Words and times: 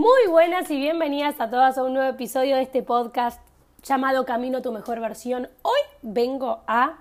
Muy 0.00 0.28
buenas 0.30 0.70
y 0.70 0.78
bienvenidas 0.78 1.38
a 1.42 1.50
todas 1.50 1.76
a 1.76 1.82
un 1.82 1.92
nuevo 1.92 2.08
episodio 2.08 2.56
de 2.56 2.62
este 2.62 2.82
podcast 2.82 3.38
llamado 3.82 4.24
Camino 4.24 4.56
a 4.56 4.62
tu 4.62 4.72
mejor 4.72 4.98
versión. 4.98 5.50
Hoy 5.60 5.80
vengo 6.00 6.60
a 6.66 7.00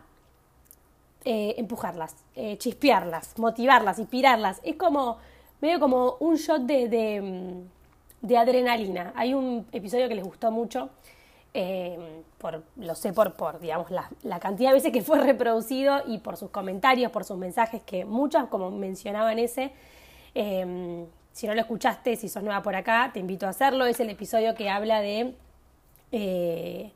eh, 1.23 1.55
empujarlas, 1.57 2.17
eh, 2.35 2.57
chispearlas, 2.57 3.39
motivarlas, 3.39 3.99
inspirarlas. 3.99 4.59
Es 4.63 4.75
como 4.75 5.17
medio 5.61 5.79
como 5.79 6.17
un 6.19 6.35
shot 6.35 6.63
de, 6.63 7.21
mm, 8.21 8.35
adrenalina. 8.35 9.13
Hay 9.15 9.33
un 9.33 9.65
episodio 9.71 10.09
que 10.09 10.15
les 10.15 10.25
gustó 10.25 10.51
mucho, 10.51 10.89
eh, 11.53 12.21
por, 12.37 12.63
lo 12.75 12.95
sé 12.95 13.13
por, 13.13 13.33
por 13.35 13.61
digamos, 13.61 13.91
la, 13.91 14.09
la, 14.23 14.41
cantidad 14.41 14.71
de 14.71 14.73
veces 14.73 14.91
que 14.91 15.03
fue 15.03 15.19
reproducido 15.23 16.01
y 16.05 16.17
por 16.17 16.35
sus 16.35 16.49
comentarios, 16.49 17.13
por 17.13 17.23
sus 17.23 17.37
mensajes, 17.37 17.81
que 17.81 18.03
muchas, 18.03 18.47
como 18.49 18.69
mencionaban 18.71 19.39
ese, 19.39 19.71
si 21.39 21.47
no 21.47 21.55
lo 21.55 21.61
escuchaste, 21.61 22.17
si 22.17 22.27
sos 22.27 22.43
nueva 22.43 22.61
por 22.61 22.75
acá, 22.75 23.11
te 23.13 23.19
invito 23.21 23.45
a 23.45 23.51
hacerlo. 23.51 23.85
Es 23.85 24.01
el 24.01 24.09
episodio 24.09 24.55
que 24.55 24.69
habla 24.69 24.99
de 24.99 25.35
eh, 26.11 26.91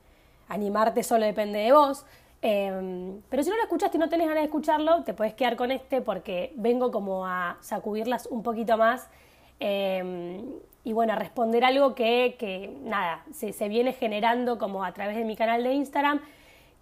animarte 0.50 1.02
solo 1.02 1.26
depende 1.26 1.60
de 1.60 1.72
vos. 1.72 2.06
Em, 2.42 3.22
pero 3.30 3.42
si 3.42 3.50
no 3.50 3.56
lo 3.56 3.62
escuchaste 3.62 3.96
y 3.96 4.02
no 4.02 4.10
tenés 4.10 4.28
ganas 4.28 4.42
de 4.42 4.48
escucharlo, 4.48 5.04
te 5.04 5.14
puedes 5.14 5.34
quedar 5.34 5.56
con 5.56 5.72
este 5.72 6.02
porque 6.02 6.52
vengo 6.58 6.92
como 6.92 7.26
a 7.26 7.56
sacudirlas 7.62 8.26
un 8.26 8.44
poquito 8.44 8.78
más 8.78 9.08
em, 9.62 10.44
y 10.84 10.92
bueno, 10.92 11.14
a 11.14 11.16
responder 11.16 11.64
algo 11.64 11.96
que, 11.96 12.36
que 12.38 12.76
nada, 12.84 13.24
se, 13.32 13.54
se 13.54 13.70
viene 13.70 13.94
generando 13.94 14.58
como 14.60 14.84
a 14.84 14.92
través 14.92 15.16
de 15.16 15.24
mi 15.24 15.38
canal 15.38 15.64
de 15.64 15.72
Instagram 15.72 16.20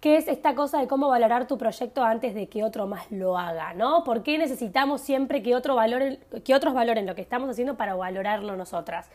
que 0.02 0.16
es 0.16 0.26
esta 0.26 0.56
cosa 0.56 0.80
de 0.80 0.88
cómo 0.88 1.06
valorar 1.06 1.46
tu 1.46 1.56
proyecto 1.56 2.02
antes 2.02 2.34
de 2.34 2.48
que 2.48 2.64
otro 2.64 2.88
más 2.88 3.08
lo 3.12 3.38
haga, 3.38 3.72
¿no? 3.72 4.02
¿Por 4.02 4.24
qué 4.24 4.36
necesitamos 4.36 5.00
siempre 5.00 5.44
que, 5.44 5.54
otro 5.54 5.76
valore, 5.76 6.18
que 6.44 6.56
otros 6.56 6.74
valoren 6.74 7.06
lo 7.06 7.14
que 7.14 7.22
estamos 7.22 7.48
haciendo 7.48 7.76
para 7.76 7.94
valorarlo 7.94 8.56
nosotras? 8.56 9.08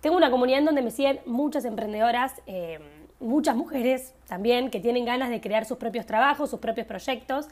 Tengo 0.00 0.16
una 0.16 0.30
comunidad 0.30 0.60
en 0.60 0.66
donde 0.66 0.80
me 0.80 0.92
siguen 0.92 1.18
muchas 1.26 1.64
emprendedoras, 1.64 2.40
eh, 2.46 2.78
muchas 3.18 3.56
mujeres 3.56 4.14
también, 4.28 4.70
que 4.70 4.78
tienen 4.78 5.04
ganas 5.04 5.28
de 5.28 5.40
crear 5.40 5.64
sus 5.64 5.76
propios 5.76 6.06
trabajos, 6.06 6.50
sus 6.50 6.60
propios 6.60 6.86
proyectos. 6.86 7.48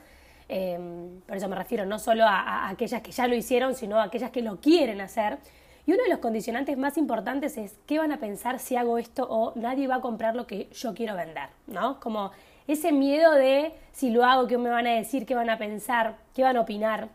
Eh, 0.48 0.78
por 1.26 1.36
eso 1.36 1.48
me 1.48 1.56
refiero 1.56 1.86
no 1.86 1.98
solo 1.98 2.22
a 2.24 2.68
aquellas 2.68 3.02
que 3.02 3.10
ya 3.10 3.26
lo 3.26 3.34
hicieron, 3.34 3.74
sino 3.74 3.98
a 3.98 4.04
aquellas 4.04 4.30
que 4.30 4.42
lo 4.42 4.60
quieren 4.60 5.00
hacer. 5.00 5.38
Y 5.86 5.92
uno 5.92 6.02
de 6.02 6.10
los 6.10 6.18
condicionantes 6.18 6.76
más 6.76 6.98
importantes 6.98 7.56
es 7.56 7.76
qué 7.86 7.98
van 7.98 8.10
a 8.10 8.18
pensar 8.18 8.58
si 8.58 8.74
hago 8.74 8.98
esto 8.98 9.26
o 9.30 9.52
nadie 9.54 9.86
va 9.86 9.96
a 9.96 10.00
comprar 10.00 10.34
lo 10.34 10.46
que 10.46 10.68
yo 10.72 10.94
quiero 10.94 11.14
vender, 11.14 11.48
¿no? 11.68 12.00
Como 12.00 12.32
ese 12.66 12.90
miedo 12.90 13.32
de 13.32 13.72
si 13.92 14.10
lo 14.10 14.24
hago, 14.24 14.48
qué 14.48 14.58
me 14.58 14.68
van 14.68 14.88
a 14.88 14.94
decir, 14.94 15.26
qué 15.26 15.36
van 15.36 15.48
a 15.48 15.58
pensar, 15.58 16.16
qué 16.34 16.42
van 16.42 16.56
a 16.56 16.62
opinar. 16.62 17.08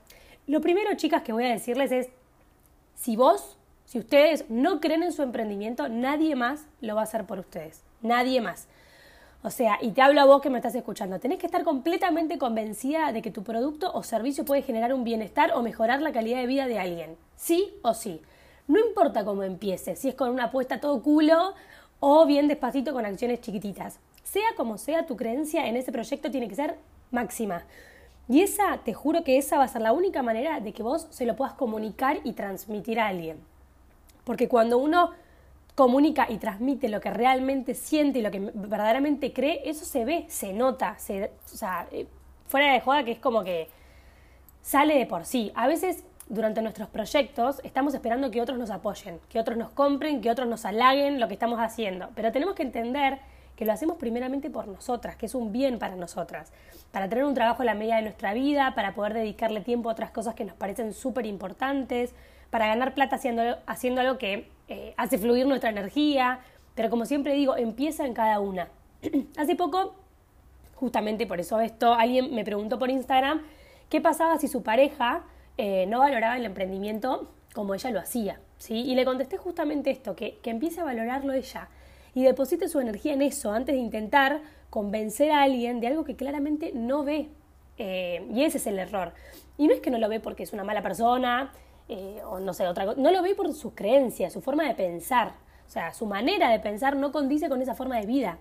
Lo 0.48 0.62
primero, 0.62 0.96
chicas, 0.96 1.22
que 1.22 1.34
voy 1.34 1.44
a 1.44 1.50
decirles 1.50 1.92
es, 1.92 2.10
si 2.96 3.18
vos, 3.18 3.58
si 3.86 4.00
ustedes 4.00 4.50
no 4.50 4.80
creen 4.80 5.04
en 5.04 5.12
su 5.12 5.22
emprendimiento, 5.22 5.90
nadie 5.90 6.36
más 6.36 6.66
lo 6.80 6.96
va 6.96 7.02
a 7.02 7.04
hacer 7.04 7.26
por 7.26 7.40
ustedes. 7.40 7.84
Nadie 8.02 8.40
más. 8.40 8.68
O 9.44 9.50
sea, 9.50 9.80
y 9.82 9.92
te 9.92 10.02
hablo 10.02 10.22
a 10.22 10.26
vos 10.26 10.42
que 10.42 10.50
me 10.50 10.60
estás 10.60 10.76
escuchando, 10.76 11.20
tenés 11.20 11.40
que 11.40 11.48
estar 11.48 11.64
completamente 11.64 12.38
convencida 12.38 13.12
de 13.12 13.22
que 13.22 13.32
tu 13.32 13.44
producto 13.44 13.92
o 13.92 14.04
servicio 14.04 14.46
puede 14.46 14.62
generar 14.62 14.94
un 14.94 15.04
bienestar 15.04 15.52
o 15.56 15.62
mejorar 15.62 16.02
la 16.02 16.12
calidad 16.14 16.40
de 16.40 16.46
vida 16.46 16.68
de 16.68 16.80
alguien. 16.80 17.18
Sí 17.36 17.74
o 17.82 17.94
sí. 17.94 18.22
No 18.72 18.80
importa 18.80 19.26
cómo 19.26 19.44
empiece, 19.44 19.96
si 19.96 20.10
es 20.10 20.16
con 20.16 20.30
una 20.30 20.46
apuesta 20.46 20.80
todo 20.80 21.02
culo 21.02 21.54
o 22.00 22.26
bien 22.26 22.48
despacito 22.48 22.94
con 22.94 23.06
acciones 23.06 23.42
chiquititas 23.42 24.00
sea 24.24 24.48
como 24.56 24.78
sea 24.78 25.06
tu 25.06 25.18
creencia 25.18 25.68
en 25.68 25.76
ese 25.76 25.92
proyecto 25.92 26.32
tiene 26.32 26.48
que 26.48 26.56
ser 26.56 26.78
máxima. 27.12 27.64
Y 28.30 28.42
esa, 28.42 28.78
te 28.78 28.94
juro 28.94 29.26
que 29.26 29.38
esa 29.38 29.58
va 29.58 29.66
a 29.66 29.68
ser 29.68 29.82
la 29.82 29.92
única 29.92 30.24
manera 30.24 30.62
de 30.62 30.72
que 30.72 30.84
vos 30.84 31.08
se 31.10 31.26
lo 31.26 31.36
puedas 31.36 31.54
comunicar 31.54 32.20
y 32.24 32.32
transmitir 32.32 33.00
a 33.02 33.08
alguien. 33.08 33.38
Porque 34.24 34.48
cuando 34.48 34.78
uno 34.78 35.12
comunica 35.76 36.28
y 36.30 36.38
transmite 36.38 36.88
lo 36.88 37.02
que 37.02 37.10
realmente 37.10 37.74
siente 37.74 38.20
y 38.20 38.22
lo 38.22 38.32
que 38.32 38.40
verdaderamente 38.40 39.34
cree, 39.34 39.64
eso 39.66 39.84
se 39.84 40.06
ve, 40.06 40.26
se 40.30 40.54
nota, 40.54 40.98
se, 40.98 41.26
o 41.26 41.58
sea, 41.58 41.88
eh, 41.92 42.08
fuera 42.48 42.72
de 42.72 42.80
joda 42.80 43.04
que 43.04 43.12
es 43.12 43.20
como 43.20 43.44
que 43.44 43.68
sale 44.62 44.98
de 44.98 45.08
por 45.08 45.26
sí. 45.26 45.52
A 45.56 45.68
veces 45.68 46.06
durante 46.32 46.62
nuestros 46.62 46.88
proyectos 46.88 47.60
estamos 47.64 47.94
esperando 47.94 48.32
que 48.32 48.42
otros 48.42 48.58
nos 48.58 48.70
apoyen, 48.70 49.20
que 49.28 49.38
otros 49.38 49.58
nos 49.58 49.70
compren, 49.72 50.22
que 50.22 50.32
otros 50.32 50.48
nos 50.48 50.64
halaguen 50.66 51.20
lo 51.20 51.28
que 51.28 51.34
estamos 51.34 51.60
haciendo. 51.60 52.10
Pero 52.16 52.32
tenemos 52.32 52.56
que 52.56 52.64
entender 52.64 53.20
que 53.58 53.66
lo 53.66 53.74
hacemos 53.74 53.98
primeramente 53.98 54.50
por 54.50 54.68
nosotras, 54.68 55.18
que 55.18 55.26
es 55.26 55.36
un 55.36 55.52
bien 55.52 55.78
para 55.78 55.98
nosotras, 55.98 56.54
para 56.92 57.10
tener 57.10 57.26
un 57.26 57.34
trabajo 57.34 57.64
a 57.64 57.66
la 57.66 57.76
medida 57.76 57.98
de 57.98 58.04
nuestra 58.04 58.34
vida, 58.34 58.74
para 58.76 58.96
poder 58.96 59.14
dedicarle 59.14 59.60
tiempo 59.60 59.90
a 59.90 59.92
otras 59.92 60.12
cosas 60.12 60.34
que 60.34 60.46
nos 60.46 60.56
parecen 60.56 60.94
súper 60.94 61.26
importantes, 61.26 62.16
para 62.50 62.68
ganar 62.68 62.94
plata 62.94 63.18
haciendo, 63.18 63.58
haciendo 63.66 64.00
algo 64.00 64.18
que 64.18 64.50
eh, 64.70 64.94
hace 64.96 65.18
fluir 65.18 65.46
nuestra 65.46 65.70
energía, 65.70 66.40
pero 66.76 66.90
como 66.90 67.06
siempre 67.06 67.34
digo, 67.34 67.58
empieza 67.58 68.06
en 68.06 68.14
cada 68.14 68.40
una. 68.40 68.70
Hace 69.38 69.56
poco, 69.58 69.96
justamente 70.76 71.28
por 71.28 71.42
eso 71.42 71.60
esto, 71.60 71.94
alguien 71.94 72.34
me 72.34 72.46
preguntó 72.46 72.80
por 72.80 72.90
Instagram 72.90 73.42
qué 73.90 74.00
pasaba 74.00 74.38
si 74.38 74.48
su 74.48 74.64
pareja 74.64 75.24
eh, 75.64 75.86
no 75.86 76.00
valoraba 76.00 76.38
el 76.38 76.46
emprendimiento 76.46 77.30
como 77.54 77.76
ella 77.76 77.92
lo 77.92 78.00
hacía. 78.00 78.40
¿sí? 78.58 78.74
Y 78.74 78.96
le 78.96 79.06
contesté 79.06 79.38
justamente 79.38 79.92
esto, 79.92 80.16
que, 80.16 80.40
que 80.42 80.50
empiece 80.50 80.82
a 80.82 80.84
valorarlo 80.84 81.34
ella, 81.34 81.68
y 82.16 82.24
deposite 82.24 82.68
su 82.68 82.80
energía 82.80 83.14
en 83.14 83.22
eso 83.22 83.52
antes 83.52 83.76
de 83.76 83.80
intentar 83.80 84.42
convencer 84.72 85.30
a 85.30 85.44
alguien 85.44 85.80
de 85.80 85.86
algo 85.86 86.04
que 86.04 86.16
claramente 86.16 86.72
no 86.74 87.04
ve. 87.04 87.30
Eh, 87.78 88.28
y 88.34 88.44
ese 88.44 88.58
es 88.58 88.66
el 88.66 88.80
error. 88.80 89.14
Y 89.60 89.68
no 89.68 89.76
es 89.76 89.82
que 89.82 89.92
no 89.92 90.00
lo 90.00 90.10
ve 90.10 90.20
porque 90.20 90.42
es 90.42 90.52
una 90.52 90.64
mala 90.64 90.82
persona 90.82 91.52
eh, 91.88 92.22
o 92.26 92.40
no 92.40 92.56
sé, 92.56 92.68
otra 92.68 92.86
cosa. 92.86 93.00
No 93.00 93.12
lo 93.12 93.22
ve 93.22 93.36
por 93.36 93.54
sus 93.54 93.74
creencias, 93.74 94.34
su 94.34 94.42
forma 94.42 94.68
de 94.68 94.74
pensar. 94.74 95.34
O 95.68 95.70
sea, 95.70 95.94
su 95.94 96.08
manera 96.08 96.50
de 96.50 96.60
pensar 96.60 96.96
no 96.96 97.12
condice 97.12 97.50
con 97.50 97.62
esa 97.62 97.76
forma 97.76 98.00
de 98.00 98.08
vida. 98.08 98.40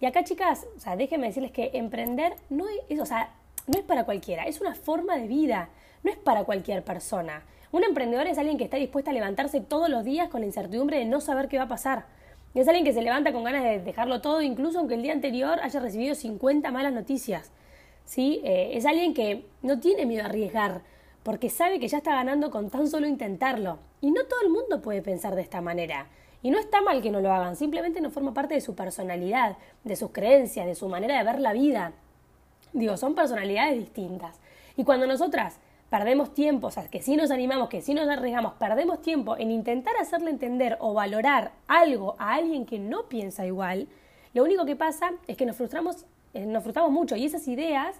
Y 0.00 0.06
acá, 0.06 0.24
chicas, 0.24 0.66
o 0.76 0.80
sea, 0.80 0.96
déjenme 0.96 1.26
decirles 1.26 1.52
que 1.52 1.72
emprender 1.74 2.36
no 2.48 2.64
es, 2.88 2.98
o 2.98 3.04
sea, 3.04 3.34
no 3.66 3.78
es 3.78 3.84
para 3.84 4.04
cualquiera, 4.04 4.44
es 4.44 4.62
una 4.62 4.74
forma 4.74 5.16
de 5.16 5.26
vida, 5.26 5.68
no 6.02 6.10
es 6.10 6.16
para 6.16 6.44
cualquier 6.44 6.84
persona. 6.84 7.42
Un 7.72 7.84
emprendedor 7.84 8.26
es 8.26 8.38
alguien 8.38 8.58
que 8.58 8.64
está 8.64 8.76
dispuesto 8.76 9.10
a 9.10 9.14
levantarse 9.14 9.60
todos 9.60 9.88
los 9.88 10.04
días 10.04 10.28
con 10.28 10.40
la 10.40 10.46
incertidumbre 10.46 10.98
de 10.98 11.04
no 11.04 11.20
saber 11.20 11.48
qué 11.48 11.58
va 11.58 11.64
a 11.64 11.68
pasar 11.68 12.06
es 12.54 12.66
alguien 12.66 12.84
que 12.84 12.92
se 12.92 13.02
levanta 13.02 13.32
con 13.32 13.44
ganas 13.44 13.62
de 13.62 13.78
dejarlo 13.80 14.20
todo, 14.20 14.42
incluso 14.42 14.78
aunque 14.78 14.94
el 14.94 15.02
día 15.02 15.12
anterior 15.12 15.60
haya 15.62 15.80
recibido 15.80 16.14
50 16.14 16.70
malas 16.70 16.92
noticias. 16.92 17.50
¿sí? 18.04 18.40
Eh, 18.44 18.70
es 18.74 18.86
alguien 18.86 19.14
que 19.14 19.46
no 19.62 19.78
tiene 19.80 20.06
miedo 20.06 20.24
a 20.24 20.26
arriesgar, 20.26 20.82
porque 21.22 21.50
sabe 21.50 21.78
que 21.78 21.88
ya 21.88 21.98
está 21.98 22.14
ganando 22.14 22.50
con 22.50 22.70
tan 22.70 22.88
solo 22.88 23.06
intentarlo. 23.06 23.78
Y 24.00 24.10
no 24.10 24.24
todo 24.24 24.40
el 24.42 24.50
mundo 24.50 24.80
puede 24.80 25.02
pensar 25.02 25.34
de 25.34 25.42
esta 25.42 25.60
manera. 25.60 26.06
Y 26.42 26.50
no 26.50 26.58
está 26.58 26.80
mal 26.80 27.02
que 27.02 27.10
no 27.10 27.20
lo 27.20 27.32
hagan, 27.32 27.56
simplemente 27.56 28.00
no 28.00 28.10
forma 28.10 28.32
parte 28.32 28.54
de 28.54 28.60
su 28.60 28.74
personalidad, 28.74 29.56
de 29.84 29.96
sus 29.96 30.10
creencias, 30.10 30.66
de 30.66 30.74
su 30.74 30.88
manera 30.88 31.18
de 31.18 31.24
ver 31.24 31.40
la 31.40 31.52
vida. 31.52 31.92
Digo, 32.72 32.96
son 32.96 33.14
personalidades 33.14 33.78
distintas. 33.78 34.36
Y 34.76 34.84
cuando 34.84 35.06
nosotras 35.06 35.58
perdemos 35.90 36.34
tiempo, 36.34 36.68
o 36.68 36.70
sea, 36.70 36.86
que 36.88 37.00
si 37.00 37.16
nos 37.16 37.30
animamos, 37.30 37.68
que 37.68 37.80
si 37.80 37.94
nos 37.94 38.08
arriesgamos, 38.08 38.54
perdemos 38.54 39.00
tiempo 39.00 39.36
en 39.36 39.50
intentar 39.50 39.96
hacerle 39.96 40.30
entender 40.30 40.76
o 40.80 40.94
valorar 40.94 41.52
algo 41.66 42.16
a 42.18 42.34
alguien 42.34 42.66
que 42.66 42.78
no 42.78 43.08
piensa 43.08 43.46
igual, 43.46 43.88
lo 44.34 44.44
único 44.44 44.66
que 44.66 44.76
pasa 44.76 45.12
es 45.26 45.36
que 45.36 45.46
nos 45.46 45.56
frustramos, 45.56 46.04
eh, 46.34 46.46
nos 46.46 46.62
frustramos 46.62 46.92
mucho 46.92 47.16
y 47.16 47.24
esas 47.24 47.48
ideas 47.48 47.96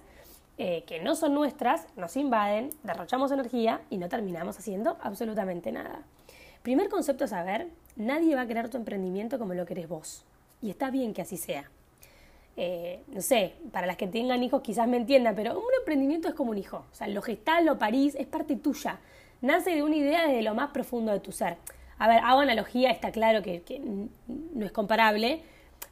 eh, 0.57 0.83
que 0.85 0.99
no 0.99 1.15
son 1.15 1.33
nuestras 1.33 1.87
nos 1.95 2.15
invaden, 2.17 2.69
derrochamos 2.83 3.31
energía 3.31 3.81
y 3.89 3.97
no 3.97 4.09
terminamos 4.09 4.59
haciendo 4.59 4.97
absolutamente 5.01 5.71
nada. 5.71 6.01
Primer 6.61 6.89
concepto 6.89 7.23
a 7.23 7.27
saber, 7.27 7.69
nadie 7.95 8.35
va 8.35 8.41
a 8.41 8.47
crear 8.47 8.69
tu 8.69 8.77
emprendimiento 8.77 9.39
como 9.39 9.53
lo 9.53 9.65
querés 9.65 9.87
vos. 9.87 10.25
Y 10.61 10.69
está 10.69 10.91
bien 10.91 11.13
que 11.13 11.21
así 11.21 11.37
sea. 11.37 11.71
Eh, 12.61 12.99
no 13.07 13.21
sé, 13.21 13.53
para 13.71 13.87
las 13.87 13.95
que 13.95 14.05
tengan 14.05 14.43
hijos 14.43 14.61
quizás 14.61 14.85
me 14.85 14.97
entiendan, 14.97 15.33
pero 15.33 15.57
un 15.57 15.73
emprendimiento 15.79 16.27
es 16.27 16.33
como 16.33 16.51
un 16.51 16.57
hijo. 16.57 16.83
O 16.91 16.93
sea, 16.93 17.07
lo 17.07 17.21
gestal, 17.21 17.77
parís, 17.77 18.15
es 18.19 18.27
parte 18.27 18.57
tuya. 18.57 18.99
Nace 19.39 19.69
de 19.69 19.81
una 19.81 19.95
idea 19.95 20.27
desde 20.27 20.41
lo 20.41 20.53
más 20.55 20.71
profundo 20.71 21.13
de 21.13 21.21
tu 21.21 21.31
ser. 21.31 21.55
A 21.99 22.09
ver, 22.09 22.19
hago 22.21 22.41
analogía, 22.41 22.91
está 22.91 23.13
claro 23.13 23.41
que, 23.41 23.63
no 24.27 24.65
es 24.65 24.73
comparable, 24.73 25.41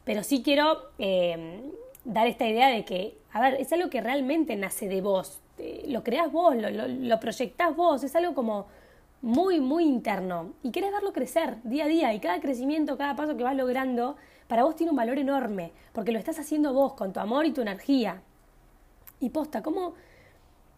pero 0.03 0.23
sí 0.23 0.43
quiero 0.43 0.77
eh, 0.99 1.61
dar 2.03 2.27
esta 2.27 2.45
idea 2.45 2.67
de 2.67 2.83
que, 2.83 3.17
a 3.31 3.39
ver, 3.39 3.53
es 3.61 3.71
algo 3.71 3.89
que 3.89 4.01
realmente 4.01 4.53
nace 4.57 4.89
de 4.89 4.99
vos. 4.99 5.39
Eh, 5.59 5.85
lo 5.87 6.03
creás 6.03 6.29
vos, 6.33 6.53
lo, 6.53 6.69
lo, 6.69 7.19
proyectás 7.21 7.77
vos, 7.77 8.03
es 8.03 8.13
algo 8.13 8.33
como, 8.33 8.67
muy, 9.21 9.61
muy 9.61 9.85
interno 9.85 10.53
y 10.63 10.71
querés 10.71 10.91
verlo 10.91 11.13
crecer 11.13 11.57
día 11.63 11.85
a 11.85 11.87
día 11.87 12.13
y 12.13 12.19
cada 12.19 12.39
crecimiento, 12.39 12.97
cada 12.97 13.15
paso 13.15 13.37
que 13.37 13.43
vas 13.43 13.55
logrando, 13.55 14.15
para 14.47 14.63
vos 14.63 14.75
tiene 14.75 14.91
un 14.91 14.97
valor 14.97 15.17
enorme, 15.19 15.71
porque 15.93 16.11
lo 16.11 16.19
estás 16.19 16.39
haciendo 16.39 16.73
vos 16.73 16.93
con 16.93 17.13
tu 17.13 17.19
amor 17.19 17.45
y 17.45 17.51
tu 17.51 17.61
energía. 17.61 18.21
Y 19.19 19.29
posta, 19.29 19.61
¿cómo? 19.61 19.93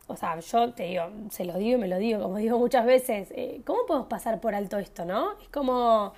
O 0.08 0.16
sea, 0.16 0.40
yo 0.40 0.74
te 0.74 0.84
digo, 0.84 1.04
se 1.30 1.46
lo 1.46 1.58
digo 1.58 1.78
y 1.78 1.82
me 1.82 1.88
lo 1.88 1.98
digo, 1.98 2.22
como 2.22 2.38
digo 2.40 2.58
muchas 2.58 2.86
veces, 2.86 3.30
eh, 3.32 3.62
¿cómo 3.66 3.86
podemos 3.86 4.08
pasar 4.08 4.42
por 4.42 4.56
alto 4.56 4.80
esto, 4.80 5.06
no? 5.06 5.38
Es 5.40 5.50
como, 5.50 6.14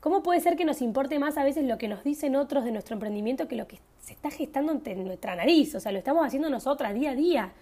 ¿cómo 0.00 0.22
puede 0.22 0.40
ser 0.40 0.56
que 0.56 0.66
nos 0.66 0.82
importe 0.82 1.18
más 1.18 1.38
a 1.38 1.44
veces 1.44 1.64
lo 1.64 1.78
que 1.78 1.88
nos 1.88 2.04
dicen 2.04 2.36
otros 2.36 2.64
de 2.64 2.72
nuestro 2.72 2.94
emprendimiento 2.94 3.48
que 3.48 3.56
lo 3.56 3.66
que 3.66 3.78
se 3.98 4.12
está 4.12 4.30
gestando 4.30 4.72
ante 4.72 4.94
nuestra 4.94 5.36
nariz? 5.36 5.74
O 5.74 5.80
sea, 5.80 5.90
lo 5.90 5.98
estamos 5.98 6.26
haciendo 6.26 6.50
nosotras 6.50 6.92
día 6.92 7.12
a 7.12 7.14
día. 7.14 7.52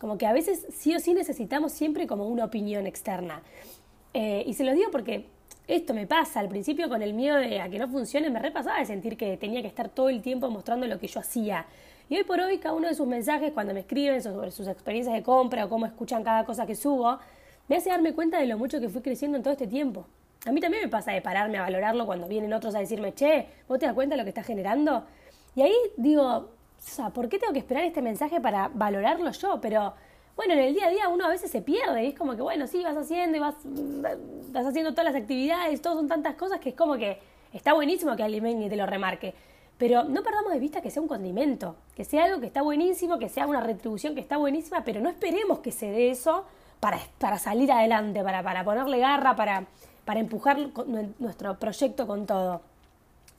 Como 0.00 0.16
que 0.16 0.26
a 0.26 0.32
veces 0.32 0.66
sí 0.72 0.94
o 0.94 1.00
sí 1.00 1.12
necesitamos 1.12 1.72
siempre 1.72 2.06
como 2.06 2.26
una 2.26 2.46
opinión 2.46 2.86
externa. 2.86 3.42
Eh, 4.14 4.42
y 4.46 4.54
se 4.54 4.64
lo 4.64 4.72
digo 4.72 4.90
porque 4.90 5.26
esto 5.74 5.94
me 5.94 6.06
pasa. 6.06 6.40
Al 6.40 6.48
principio 6.48 6.88
con 6.88 7.00
el 7.00 7.14
miedo 7.14 7.36
de 7.36 7.60
a 7.60 7.68
que 7.68 7.78
no 7.78 7.88
funcione 7.88 8.28
me 8.28 8.40
repasaba 8.40 8.78
de 8.78 8.86
sentir 8.86 9.16
que 9.16 9.36
tenía 9.36 9.62
que 9.62 9.68
estar 9.68 9.88
todo 9.88 10.08
el 10.08 10.20
tiempo 10.20 10.50
mostrando 10.50 10.86
lo 10.86 10.98
que 10.98 11.06
yo 11.06 11.20
hacía. 11.20 11.66
Y 12.08 12.16
hoy 12.16 12.24
por 12.24 12.40
hoy 12.40 12.58
cada 12.58 12.74
uno 12.74 12.88
de 12.88 12.94
sus 12.94 13.06
mensajes 13.06 13.52
cuando 13.52 13.72
me 13.72 13.80
escriben 13.80 14.20
sobre 14.20 14.50
sus 14.50 14.66
experiencias 14.66 15.14
de 15.14 15.22
compra 15.22 15.64
o 15.64 15.68
cómo 15.68 15.86
escuchan 15.86 16.24
cada 16.24 16.44
cosa 16.44 16.66
que 16.66 16.74
subo, 16.74 17.18
me 17.68 17.76
hace 17.76 17.88
darme 17.90 18.14
cuenta 18.14 18.40
de 18.40 18.46
lo 18.46 18.58
mucho 18.58 18.80
que 18.80 18.88
fui 18.88 19.00
creciendo 19.00 19.36
en 19.36 19.44
todo 19.44 19.52
este 19.52 19.68
tiempo. 19.68 20.06
A 20.44 20.50
mí 20.50 20.60
también 20.60 20.82
me 20.82 20.88
pasa 20.88 21.12
de 21.12 21.22
pararme 21.22 21.58
a 21.58 21.62
valorarlo 21.62 22.04
cuando 22.04 22.26
vienen 22.26 22.52
otros 22.52 22.74
a 22.74 22.80
decirme, 22.80 23.14
che, 23.14 23.46
¿vos 23.68 23.78
te 23.78 23.86
das 23.86 23.94
cuenta 23.94 24.14
de 24.14 24.18
lo 24.18 24.24
que 24.24 24.30
estás 24.30 24.46
generando? 24.46 25.04
Y 25.54 25.62
ahí 25.62 25.74
digo, 25.96 26.24
o 26.24 26.48
sea, 26.78 27.10
¿por 27.10 27.28
qué 27.28 27.38
tengo 27.38 27.52
que 27.52 27.60
esperar 27.60 27.84
este 27.84 28.02
mensaje 28.02 28.40
para 28.40 28.68
valorarlo 28.74 29.30
yo? 29.30 29.60
Pero 29.60 29.94
bueno, 30.36 30.54
en 30.54 30.60
el 30.60 30.74
día 30.74 30.86
a 30.86 30.90
día 30.90 31.08
uno 31.08 31.26
a 31.26 31.28
veces 31.28 31.50
se 31.50 31.60
pierde 31.60 32.06
es 32.06 32.14
como 32.18 32.34
que, 32.34 32.42
bueno, 32.42 32.66
sí, 32.66 32.82
vas 32.82 32.96
haciendo 32.96 33.36
y 33.36 33.40
vas, 33.40 33.54
vas 33.64 34.66
haciendo 34.66 34.92
todas 34.92 35.12
las 35.12 35.14
actividades, 35.14 35.82
todo 35.82 35.94
son 35.94 36.08
tantas 36.08 36.34
cosas 36.34 36.60
que 36.60 36.70
es 36.70 36.74
como 36.74 36.96
que 36.96 37.18
está 37.52 37.72
buenísimo 37.72 38.16
que 38.16 38.22
alguien 38.22 38.68
te 38.68 38.76
lo 38.76 38.86
remarque. 38.86 39.34
Pero 39.78 40.04
no 40.04 40.22
perdamos 40.22 40.52
de 40.52 40.58
vista 40.58 40.82
que 40.82 40.90
sea 40.90 41.00
un 41.00 41.08
condimento, 41.08 41.74
que 41.96 42.04
sea 42.04 42.24
algo 42.24 42.40
que 42.40 42.46
está 42.46 42.60
buenísimo, 42.60 43.18
que 43.18 43.30
sea 43.30 43.46
una 43.46 43.60
retribución 43.60 44.14
que 44.14 44.20
está 44.20 44.36
buenísima, 44.36 44.84
pero 44.84 45.00
no 45.00 45.08
esperemos 45.08 45.60
que 45.60 45.72
se 45.72 45.90
dé 45.90 46.10
eso 46.10 46.44
para, 46.80 46.98
para 47.18 47.38
salir 47.38 47.72
adelante, 47.72 48.22
para, 48.22 48.42
para 48.42 48.62
ponerle 48.62 48.98
garra, 48.98 49.36
para, 49.36 49.64
para 50.04 50.20
empujar 50.20 50.58
nuestro 51.18 51.58
proyecto 51.58 52.06
con 52.06 52.26
todo. 52.26 52.60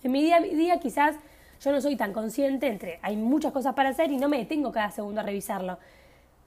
En 0.03 0.11
mi 0.11 0.23
día 0.23 0.37
a 0.37 0.39
día 0.39 0.79
quizás 0.79 1.15
yo 1.63 1.71
no 1.71 1.79
soy 1.79 1.95
tan 1.95 2.11
consciente 2.11 2.67
entre 2.67 2.99
hay 3.03 3.15
muchas 3.17 3.51
cosas 3.51 3.75
para 3.75 3.89
hacer 3.89 4.11
y 4.11 4.17
no 4.17 4.27
me 4.27 4.37
detengo 4.37 4.71
cada 4.71 4.89
segundo 4.89 5.21
a 5.21 5.23
revisarlo. 5.23 5.77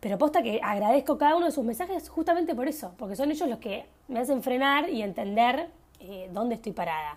Pero 0.04 0.18
posta 0.18 0.42
que 0.42 0.60
agradezco 0.62 1.16
cada 1.16 1.34
uno 1.34 1.46
de 1.46 1.50
sus 1.50 1.64
mensajes 1.64 2.10
justamente 2.10 2.54
por 2.54 2.68
eso, 2.68 2.92
porque 2.98 3.16
son 3.16 3.30
ellos 3.30 3.48
los 3.48 3.58
que 3.58 3.86
me 4.08 4.20
hacen 4.20 4.42
frenar 4.42 4.90
y 4.90 5.00
entender 5.00 5.70
eh, 5.98 6.28
dónde 6.30 6.56
estoy 6.56 6.72
parada. 6.72 7.16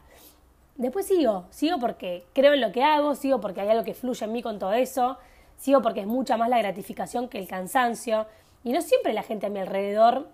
Después 0.77 1.05
sigo, 1.05 1.47
sigo 1.49 1.79
porque 1.79 2.23
creo 2.31 2.53
en 2.53 2.61
lo 2.61 2.71
que 2.71 2.85
hago, 2.85 3.13
sigo 3.15 3.41
porque 3.41 3.59
hay 3.59 3.67
algo 3.67 3.83
que 3.83 3.93
fluye 3.93 4.23
en 4.23 4.31
mí 4.31 4.41
con 4.41 4.57
todo 4.57 4.71
eso, 4.71 5.17
sigo 5.57 5.81
porque 5.81 5.99
es 5.99 6.07
mucha 6.07 6.37
más 6.37 6.47
la 6.47 6.59
gratificación 6.59 7.27
que 7.27 7.39
el 7.39 7.47
cansancio, 7.49 8.25
y 8.63 8.71
no 8.71 8.81
siempre 8.81 9.11
la 9.11 9.23
gente 9.23 9.47
a 9.47 9.49
mi 9.49 9.59
alrededor 9.59 10.29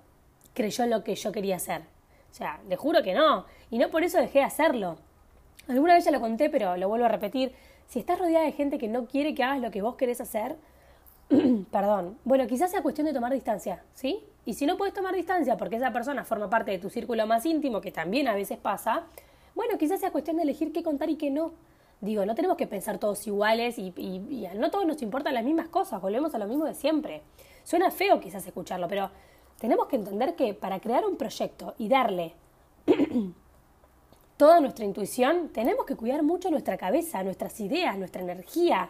creyó 0.53 0.83
en 0.83 0.91
lo 0.91 1.03
que 1.03 1.15
yo 1.15 1.31
quería 1.31 1.55
hacer. 1.55 1.81
O 2.29 2.35
sea, 2.35 2.59
le 2.69 2.75
juro 2.75 3.01
que 3.01 3.15
no, 3.15 3.45
y 3.71 3.79
no 3.79 3.89
por 3.89 4.03
eso 4.03 4.19
dejé 4.19 4.37
de 4.37 4.45
hacerlo. 4.45 4.97
Alguna 5.67 5.95
vez 5.95 6.05
ya 6.05 6.11
lo 6.11 6.21
conté, 6.21 6.51
pero 6.51 6.77
lo 6.77 6.87
vuelvo 6.87 7.05
a 7.05 7.09
repetir. 7.09 7.51
Si 7.87 7.97
estás 7.97 8.19
rodeada 8.19 8.45
de 8.45 8.51
gente 8.51 8.77
que 8.77 8.89
no 8.89 9.07
quiere 9.07 9.33
que 9.33 9.43
hagas 9.43 9.59
lo 9.59 9.71
que 9.71 9.81
vos 9.81 9.95
querés 9.95 10.21
hacer, 10.21 10.55
perdón, 11.71 12.17
bueno, 12.23 12.47
quizás 12.47 12.71
sea 12.71 12.81
cuestión 12.81 13.07
de 13.07 13.13
tomar 13.13 13.33
distancia, 13.33 13.83
¿sí? 13.93 14.23
Y 14.45 14.55
si 14.55 14.65
no 14.65 14.77
puedes 14.77 14.93
tomar 14.93 15.13
distancia 15.13 15.57
porque 15.57 15.77
esa 15.77 15.91
persona 15.91 16.23
forma 16.23 16.49
parte 16.49 16.71
de 16.71 16.79
tu 16.79 16.89
círculo 16.89 17.25
más 17.25 17.45
íntimo, 17.45 17.81
que 17.81 17.91
también 17.91 18.27
a 18.27 18.33
veces 18.33 18.57
pasa, 18.57 19.03
bueno, 19.55 19.77
quizás 19.77 19.99
sea 19.99 20.11
cuestión 20.11 20.37
de 20.37 20.43
elegir 20.43 20.71
qué 20.71 20.83
contar 20.83 21.09
y 21.09 21.15
qué 21.15 21.29
no. 21.29 21.53
Digo, 22.01 22.25
no 22.25 22.35
tenemos 22.35 22.57
que 22.57 22.67
pensar 22.67 22.97
todos 22.97 23.25
iguales 23.27 23.77
y, 23.77 23.93
no 24.55 24.71
todos 24.71 24.85
nos 24.85 25.01
importan 25.01 25.33
las 25.33 25.43
mismas 25.43 25.69
cosas, 25.69 26.01
volvemos 26.01 26.35
a 26.35 26.37
lo 26.37 26.47
mismo 26.47 26.65
de 26.65 26.73
siempre. 26.73 27.21
Suena 27.63 27.91
feo 27.91 28.19
quizás 28.19 28.45
escucharlo, 28.45 28.89
pero 28.89 29.09
tenemos 29.57 29.87
que 29.87 29.95
entender 29.95 30.35
que 30.35 30.53
para 30.53 30.81
crear 30.81 31.05
un 31.05 31.15
proyecto 31.15 31.75
y 31.77 31.87
darle 31.87 32.33
toda 34.37 34.59
nuestra 34.59 34.83
intuición, 34.83 35.49
tenemos 35.53 35.85
que 35.85 35.95
cuidar 35.95 36.23
mucho 36.23 36.51
nuestra 36.51 36.75
cabeza, 36.75 37.23
nuestras 37.23 37.57
ideas, 37.61 37.97
nuestra 37.97 38.21
energía. 38.21 38.89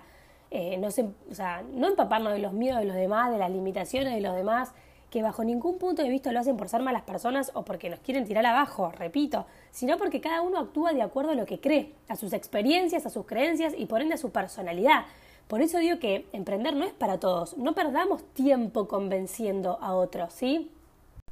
Eh, 0.56 0.78
no, 0.78 0.90
o 0.90 1.34
sea, 1.34 1.64
no 1.74 1.88
empaparnos 1.88 2.32
de 2.32 2.38
los 2.38 2.54
miedos 2.54 2.80
de 2.80 2.86
los 2.86 2.96
demás, 2.96 3.32
de 3.32 3.40
las 3.40 3.50
limitaciones 3.50 4.14
de 4.14 4.22
los 4.22 4.36
demás, 4.36 4.72
que 5.10 5.24
bajo 5.24 5.44
ningún 5.44 5.80
punto 5.80 6.04
de 6.04 6.10
vista 6.10 6.32
lo 6.32 6.40
hacen 6.40 6.58
por 6.58 6.70
ser 6.70 6.84
malas 6.84 7.02
personas 7.02 7.50
o 7.56 7.66
porque 7.66 7.90
nos 7.90 8.00
quieren 8.02 8.24
tirar 8.24 8.46
abajo, 8.46 8.92
repito, 8.92 9.48
sino 9.72 9.98
porque 9.98 10.22
cada 10.22 10.44
uno 10.44 10.60
actúa 10.60 10.94
de 10.94 11.02
acuerdo 11.02 11.32
a 11.32 11.36
lo 11.36 11.48
que 11.48 11.60
cree, 11.60 11.96
a 12.08 12.16
sus 12.16 12.34
experiencias, 12.34 13.08
a 13.08 13.10
sus 13.10 13.26
creencias 13.26 13.74
y 13.76 13.88
por 13.88 14.04
ende 14.04 14.14
a 14.14 14.18
su 14.18 14.30
personalidad. 14.30 15.06
Por 15.48 15.64
eso 15.64 15.80
digo 15.80 15.98
que 15.98 16.28
emprender 16.34 16.76
no 16.76 16.86
es 16.86 16.94
para 16.94 17.20
todos, 17.20 17.58
no 17.58 17.74
perdamos 17.74 18.24
tiempo 18.36 18.88
convenciendo 18.88 19.80
a 19.82 19.96
otros, 19.96 20.34
¿sí? 20.34 20.70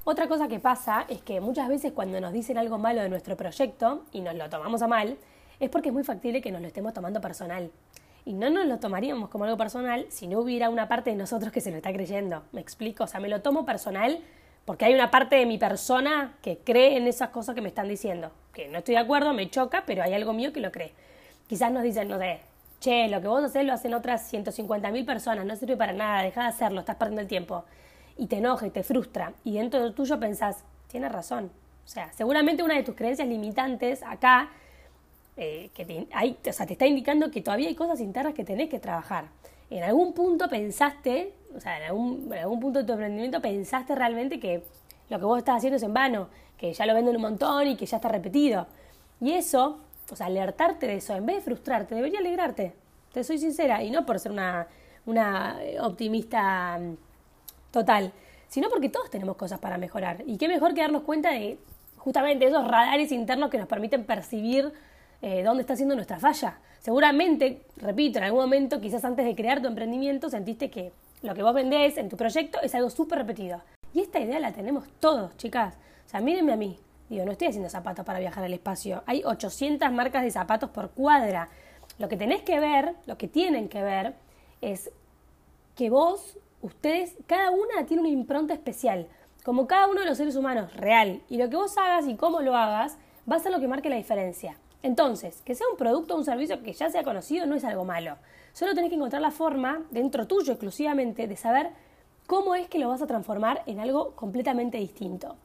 Otra 0.03 0.27
cosa 0.27 0.47
que 0.47 0.59
pasa 0.59 1.05
es 1.09 1.21
que 1.21 1.41
muchas 1.41 1.69
veces 1.69 1.91
cuando 1.91 2.19
nos 2.19 2.33
dicen 2.33 2.57
algo 2.57 2.79
malo 2.79 3.03
de 3.03 3.09
nuestro 3.09 3.37
proyecto 3.37 4.03
y 4.11 4.21
nos 4.21 4.33
lo 4.33 4.49
tomamos 4.49 4.81
a 4.81 4.87
mal, 4.87 5.15
es 5.59 5.69
porque 5.69 5.89
es 5.89 5.93
muy 5.93 6.03
factible 6.03 6.41
que 6.41 6.51
nos 6.51 6.61
lo 6.61 6.67
estemos 6.67 6.91
tomando 6.91 7.21
personal 7.21 7.69
y 8.25 8.33
no 8.33 8.49
nos 8.49 8.65
lo 8.65 8.79
tomaríamos 8.79 9.29
como 9.29 9.45
algo 9.45 9.57
personal 9.57 10.05
si 10.09 10.27
no 10.27 10.39
hubiera 10.39 10.69
una 10.69 10.87
parte 10.87 11.09
de 11.09 11.15
nosotros 11.15 11.51
que 11.51 11.61
se 11.61 11.71
lo 11.71 11.77
está 11.77 11.91
creyendo. 11.91 12.43
¿Me 12.51 12.61
explico? 12.61 13.05
O 13.05 13.07
sea, 13.07 13.19
me 13.19 13.29
lo 13.29 13.41
tomo 13.41 13.65
personal 13.65 14.19
porque 14.65 14.85
hay 14.85 14.93
una 14.93 15.09
parte 15.09 15.35
de 15.35 15.45
mi 15.45 15.57
persona 15.57 16.33
que 16.41 16.59
cree 16.59 16.97
en 16.97 17.07
esas 17.07 17.29
cosas 17.29 17.55
que 17.55 17.61
me 17.61 17.69
están 17.69 17.87
diciendo. 17.87 18.31
Que 18.53 18.67
no 18.67 18.79
estoy 18.79 18.95
de 18.95 19.01
acuerdo, 19.01 19.33
me 19.33 19.49
choca, 19.49 19.83
pero 19.85 20.03
hay 20.03 20.13
algo 20.13 20.33
mío 20.33 20.53
que 20.53 20.59
lo 20.59 20.71
cree. 20.71 20.93
Quizás 21.47 21.71
nos 21.71 21.83
dicen, 21.83 22.07
no 22.07 22.19
sé, 22.19 22.39
che, 22.79 23.07
lo 23.07 23.21
que 23.21 23.27
vos 23.27 23.43
haces 23.43 23.65
lo 23.65 23.73
hacen 23.73 23.93
otras 23.93 24.31
150.000 24.31 25.05
personas, 25.05 25.45
no 25.45 25.55
sirve 25.55 25.77
para 25.77 25.93
nada, 25.93 26.21
deja 26.21 26.43
de 26.43 26.47
hacerlo, 26.49 26.81
estás 26.81 26.95
perdiendo 26.95 27.21
el 27.21 27.27
tiempo. 27.27 27.65
Y 28.17 28.27
te 28.27 28.37
enoja 28.37 28.67
y 28.67 28.69
te 28.69 28.83
frustra. 28.83 29.33
Y 29.43 29.53
dentro 29.53 29.83
de 29.83 29.91
tuyo 29.91 30.19
pensás, 30.19 30.63
tienes 30.87 31.11
razón. 31.11 31.51
O 31.83 31.87
sea, 31.87 32.13
seguramente 32.13 32.61
una 32.63 32.75
de 32.75 32.83
tus 32.83 32.95
creencias 32.95 33.27
limitantes 33.27 34.03
acá 34.03 34.49
eh, 35.37 35.69
que 35.73 35.85
te, 35.85 36.07
o 36.49 36.53
sea, 36.53 36.65
te 36.65 36.73
está 36.73 36.85
indicando 36.85 37.31
que 37.31 37.41
todavía 37.41 37.67
hay 37.69 37.75
cosas 37.75 37.99
internas 38.01 38.33
que 38.33 38.43
tenés 38.43 38.69
que 38.69 38.79
trabajar. 38.79 39.25
En 39.69 39.83
algún 39.83 40.13
punto 40.13 40.49
pensaste, 40.49 41.33
o 41.55 41.59
sea, 41.59 41.77
en 41.77 41.83
algún, 41.83 42.29
en 42.31 42.39
algún 42.39 42.59
punto 42.59 42.79
de 42.79 42.85
tu 42.85 42.91
emprendimiento 42.91 43.41
pensaste 43.41 43.95
realmente 43.95 44.39
que 44.39 44.63
lo 45.09 45.19
que 45.19 45.25
vos 45.25 45.37
estás 45.37 45.57
haciendo 45.57 45.77
es 45.77 45.83
en 45.83 45.93
vano, 45.93 46.27
que 46.57 46.73
ya 46.73 46.85
lo 46.85 46.93
venden 46.93 47.15
un 47.15 47.21
montón 47.21 47.67
y 47.67 47.77
que 47.77 47.85
ya 47.85 47.97
está 47.97 48.09
repetido. 48.09 48.67
Y 49.19 49.31
eso, 49.31 49.79
o 50.09 50.15
sea, 50.15 50.27
alertarte 50.27 50.87
de 50.87 50.95
eso, 50.95 51.15
en 51.15 51.25
vez 51.25 51.37
de 51.37 51.41
frustrarte, 51.41 51.95
debería 51.95 52.19
alegrarte. 52.19 52.73
Te 53.13 53.23
soy 53.23 53.37
sincera, 53.37 53.83
y 53.83 53.91
no 53.91 54.05
por 54.05 54.19
ser 54.19 54.31
una, 54.31 54.67
una 55.05 55.57
optimista 55.81 56.77
mm, 56.79 56.95
total, 57.71 58.11
sino 58.47 58.69
porque 58.69 58.89
todos 58.89 59.09
tenemos 59.09 59.37
cosas 59.37 59.59
para 59.59 59.77
mejorar. 59.77 60.23
Y 60.25 60.37
qué 60.37 60.47
mejor 60.47 60.73
que 60.73 60.81
darnos 60.81 61.03
cuenta 61.03 61.31
de 61.31 61.57
justamente 61.97 62.45
esos 62.45 62.67
radares 62.67 63.11
internos 63.11 63.49
que 63.49 63.57
nos 63.57 63.67
permiten 63.67 64.05
percibir 64.05 64.73
eh, 65.21 65.43
dónde 65.43 65.61
está 65.61 65.75
siendo 65.75 65.95
nuestra 65.95 66.19
falla. 66.19 66.59
Seguramente, 66.79 67.61
repito, 67.77 68.17
en 68.17 68.25
algún 68.25 68.41
momento, 68.41 68.81
quizás 68.81 69.05
antes 69.05 69.25
de 69.25 69.35
crear 69.35 69.61
tu 69.61 69.67
emprendimiento, 69.67 70.29
sentiste 70.29 70.69
que 70.71 70.91
lo 71.21 71.35
que 71.35 71.43
vos 71.43 71.53
vendés 71.53 71.97
en 71.97 72.09
tu 72.09 72.17
proyecto 72.17 72.59
es 72.61 72.73
algo 72.73 72.89
súper 72.89 73.19
repetido. 73.19 73.61
Y 73.93 74.01
esta 74.01 74.19
idea 74.19 74.39
la 74.39 74.51
tenemos 74.51 74.87
todos, 74.99 75.37
chicas. 75.37 75.75
O 76.07 76.09
sea, 76.09 76.21
mírenme 76.21 76.53
a 76.53 76.57
mí. 76.57 76.79
Digo, 77.09 77.25
no 77.25 77.33
estoy 77.33 77.49
haciendo 77.49 77.69
zapatos 77.69 78.05
para 78.05 78.19
viajar 78.19 78.43
al 78.43 78.53
espacio. 78.53 79.03
Hay 79.05 79.21
800 79.23 79.91
marcas 79.91 80.23
de 80.23 80.31
zapatos 80.31 80.69
por 80.69 80.91
cuadra. 80.91 81.49
Lo 81.99 82.07
que 82.09 82.17
tenés 82.17 82.41
que 82.41 82.59
ver, 82.59 82.95
lo 83.05 83.17
que 83.17 83.27
tienen 83.27 83.69
que 83.69 83.83
ver, 83.83 84.15
es 84.61 84.89
que 85.75 85.89
vos, 85.89 86.37
ustedes, 86.61 87.15
cada 87.27 87.51
una 87.51 87.85
tiene 87.85 88.01
una 88.01 88.09
impronta 88.09 88.53
especial. 88.53 89.07
Como 89.43 89.67
cada 89.67 89.87
uno 89.87 89.99
de 89.99 90.05
los 90.07 90.17
seres 90.17 90.35
humanos, 90.35 90.73
real. 90.75 91.21
Y 91.29 91.37
lo 91.37 91.49
que 91.49 91.57
vos 91.57 91.77
hagas 91.77 92.07
y 92.07 92.15
cómo 92.15 92.39
lo 92.39 92.55
hagas, 92.55 92.97
va 93.29 93.35
a 93.35 93.39
ser 93.39 93.51
lo 93.51 93.59
que 93.59 93.67
marque 93.67 93.89
la 93.89 93.97
diferencia. 93.97 94.55
Entonces, 94.83 95.41
que 95.43 95.55
sea 95.55 95.67
un 95.71 95.77
producto 95.77 96.15
o 96.15 96.17
un 96.17 96.25
servicio 96.25 96.63
que 96.63 96.73
ya 96.73 96.89
sea 96.89 97.03
conocido 97.03 97.45
no 97.45 97.55
es 97.55 97.63
algo 97.63 97.85
malo. 97.85 98.17
Solo 98.53 98.73
tenés 98.73 98.89
que 98.89 98.95
encontrar 98.95 99.21
la 99.21 99.31
forma, 99.31 99.83
dentro 99.91 100.27
tuyo 100.27 100.53
exclusivamente, 100.53 101.27
de 101.27 101.35
saber 101.35 101.69
cómo 102.25 102.55
es 102.55 102.67
que 102.67 102.79
lo 102.79 102.89
vas 102.89 103.01
a 103.01 103.07
transformar 103.07 103.63
en 103.65 103.79
algo 103.79 104.11
completamente 104.15 104.77
distinto. 104.77 105.35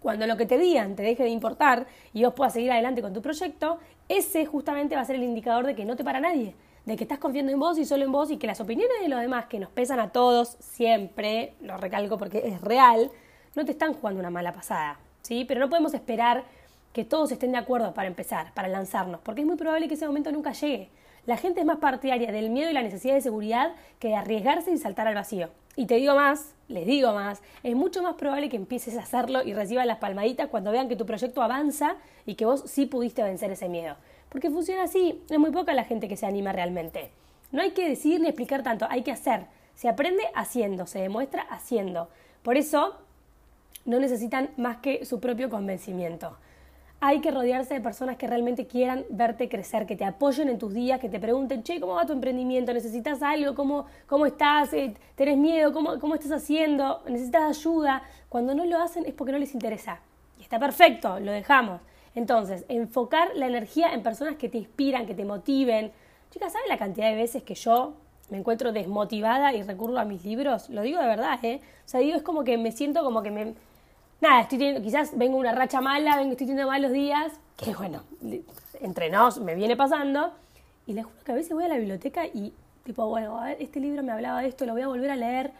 Cuando 0.00 0.26
lo 0.26 0.36
que 0.36 0.46
te 0.46 0.58
digan 0.58 0.94
te 0.94 1.02
deje 1.02 1.24
de 1.24 1.30
importar 1.30 1.86
y 2.12 2.24
vos 2.24 2.34
puedas 2.34 2.52
seguir 2.52 2.70
adelante 2.70 3.02
con 3.02 3.12
tu 3.12 3.22
proyecto, 3.22 3.78
ese 4.08 4.46
justamente 4.46 4.94
va 4.94 5.00
a 5.00 5.04
ser 5.04 5.16
el 5.16 5.24
indicador 5.24 5.66
de 5.66 5.74
que 5.74 5.84
no 5.84 5.96
te 5.96 6.04
para 6.04 6.20
nadie, 6.20 6.54
de 6.84 6.96
que 6.96 7.04
estás 7.04 7.18
confiando 7.18 7.50
en 7.50 7.58
vos 7.58 7.78
y 7.78 7.84
solo 7.84 8.04
en 8.04 8.12
vos 8.12 8.30
y 8.30 8.36
que 8.36 8.46
las 8.46 8.60
opiniones 8.60 9.00
de 9.00 9.08
los 9.08 9.20
demás 9.20 9.46
que 9.46 9.58
nos 9.58 9.70
pesan 9.70 9.98
a 9.98 10.12
todos 10.12 10.56
siempre, 10.60 11.54
lo 11.60 11.76
recalco 11.76 12.18
porque 12.18 12.46
es 12.46 12.60
real, 12.60 13.10
no 13.56 13.64
te 13.64 13.72
están 13.72 13.94
jugando 13.94 14.20
una 14.20 14.30
mala 14.30 14.52
pasada, 14.52 15.00
¿sí? 15.22 15.44
Pero 15.44 15.60
no 15.60 15.68
podemos 15.68 15.94
esperar 15.94 16.44
que 16.96 17.04
todos 17.04 17.30
estén 17.30 17.52
de 17.52 17.58
acuerdo 17.58 17.92
para 17.92 18.08
empezar, 18.08 18.54
para 18.54 18.68
lanzarnos, 18.68 19.20
porque 19.20 19.42
es 19.42 19.46
muy 19.46 19.56
probable 19.56 19.86
que 19.86 19.92
ese 19.92 20.06
momento 20.06 20.32
nunca 20.32 20.52
llegue. 20.52 20.88
La 21.26 21.36
gente 21.36 21.60
es 21.60 21.66
más 21.66 21.76
partidaria 21.76 22.32
del 22.32 22.48
miedo 22.48 22.70
y 22.70 22.72
la 22.72 22.80
necesidad 22.80 23.12
de 23.12 23.20
seguridad 23.20 23.74
que 23.98 24.08
de 24.08 24.14
arriesgarse 24.14 24.72
y 24.72 24.78
saltar 24.78 25.06
al 25.06 25.14
vacío. 25.14 25.50
Y 25.76 25.84
te 25.84 25.96
digo 25.96 26.14
más, 26.14 26.54
les 26.68 26.86
digo 26.86 27.12
más, 27.12 27.42
es 27.62 27.76
mucho 27.76 28.02
más 28.02 28.14
probable 28.14 28.48
que 28.48 28.56
empieces 28.56 28.96
a 28.96 29.02
hacerlo 29.02 29.42
y 29.42 29.52
recibas 29.52 29.84
las 29.84 29.98
palmaditas 29.98 30.48
cuando 30.48 30.72
vean 30.72 30.88
que 30.88 30.96
tu 30.96 31.04
proyecto 31.04 31.42
avanza 31.42 31.96
y 32.24 32.34
que 32.34 32.46
vos 32.46 32.62
sí 32.64 32.86
pudiste 32.86 33.22
vencer 33.22 33.50
ese 33.50 33.68
miedo. 33.68 33.96
Porque 34.30 34.48
funciona 34.48 34.84
así, 34.84 35.22
es 35.28 35.38
muy 35.38 35.50
poca 35.50 35.74
la 35.74 35.84
gente 35.84 36.08
que 36.08 36.16
se 36.16 36.24
anima 36.24 36.52
realmente. 36.52 37.10
No 37.52 37.60
hay 37.60 37.72
que 37.72 37.86
decir 37.86 38.22
ni 38.22 38.28
explicar 38.28 38.62
tanto, 38.62 38.86
hay 38.88 39.02
que 39.02 39.12
hacer. 39.12 39.48
Se 39.74 39.90
aprende 39.90 40.22
haciendo, 40.34 40.86
se 40.86 41.02
demuestra 41.02 41.42
haciendo. 41.42 42.08
Por 42.42 42.56
eso 42.56 42.96
no 43.84 44.00
necesitan 44.00 44.48
más 44.56 44.78
que 44.78 45.04
su 45.04 45.20
propio 45.20 45.50
convencimiento. 45.50 46.38
Hay 47.08 47.20
que 47.20 47.30
rodearse 47.30 47.72
de 47.72 47.80
personas 47.80 48.16
que 48.16 48.26
realmente 48.26 48.66
quieran 48.66 49.04
verte 49.10 49.48
crecer, 49.48 49.86
que 49.86 49.94
te 49.94 50.04
apoyen 50.04 50.48
en 50.48 50.58
tus 50.58 50.74
días, 50.74 50.98
que 50.98 51.08
te 51.08 51.20
pregunten, 51.20 51.62
che, 51.62 51.78
¿cómo 51.78 51.94
va 51.94 52.04
tu 52.04 52.12
emprendimiento? 52.12 52.74
¿Necesitas 52.74 53.22
algo? 53.22 53.54
¿Cómo, 53.54 53.86
cómo 54.08 54.26
estás? 54.26 54.72
Eh, 54.72 54.92
¿Tenés 55.14 55.38
miedo? 55.38 55.72
¿Cómo, 55.72 56.00
¿Cómo 56.00 56.16
estás 56.16 56.32
haciendo? 56.32 57.04
¿Necesitas 57.06 57.58
ayuda? 57.58 58.02
Cuando 58.28 58.56
no 58.56 58.64
lo 58.64 58.80
hacen 58.80 59.06
es 59.06 59.14
porque 59.14 59.30
no 59.30 59.38
les 59.38 59.54
interesa. 59.54 60.00
Y 60.36 60.42
está 60.42 60.58
perfecto, 60.58 61.20
lo 61.20 61.30
dejamos. 61.30 61.80
Entonces, 62.16 62.64
enfocar 62.68 63.28
la 63.36 63.46
energía 63.46 63.94
en 63.94 64.02
personas 64.02 64.34
que 64.34 64.48
te 64.48 64.58
inspiran, 64.58 65.06
que 65.06 65.14
te 65.14 65.24
motiven. 65.24 65.92
Chicas, 66.32 66.54
¿saben 66.54 66.68
la 66.68 66.76
cantidad 66.76 67.08
de 67.08 67.14
veces 67.14 67.44
que 67.44 67.54
yo 67.54 67.92
me 68.30 68.38
encuentro 68.38 68.72
desmotivada 68.72 69.52
y 69.54 69.62
recurro 69.62 69.96
a 70.00 70.04
mis 70.04 70.24
libros? 70.24 70.68
Lo 70.70 70.82
digo 70.82 71.00
de 71.00 71.06
verdad, 71.06 71.38
¿eh? 71.44 71.60
O 71.84 71.88
sea, 71.88 72.00
digo, 72.00 72.16
es 72.16 72.24
como 72.24 72.42
que 72.42 72.58
me 72.58 72.72
siento 72.72 73.04
como 73.04 73.22
que 73.22 73.30
me 73.30 73.54
nada, 74.20 74.40
estoy 74.42 74.58
teniendo, 74.58 74.82
quizás 74.82 75.16
vengo 75.16 75.36
una 75.36 75.52
racha 75.52 75.80
mala, 75.80 76.16
vengo, 76.16 76.32
estoy 76.32 76.46
teniendo 76.46 76.70
malos 76.70 76.92
días, 76.92 77.32
que 77.56 77.74
bueno, 77.74 78.02
entre 78.80 79.10
nos 79.10 79.40
me 79.40 79.54
viene 79.54 79.76
pasando, 79.76 80.32
y 80.86 80.92
les 80.92 81.04
juro 81.04 81.16
que 81.24 81.32
a 81.32 81.34
veces 81.34 81.52
voy 81.52 81.64
a 81.64 81.68
la 81.68 81.76
biblioteca 81.76 82.26
y, 82.26 82.52
tipo, 82.84 83.06
bueno, 83.06 83.38
a 83.38 83.46
ver, 83.46 83.56
este 83.60 83.80
libro 83.80 84.02
me 84.02 84.12
hablaba 84.12 84.40
de 84.40 84.48
esto, 84.48 84.66
lo 84.66 84.72
voy 84.72 84.82
a 84.82 84.88
volver 84.88 85.10
a 85.10 85.16
leer, 85.16 85.52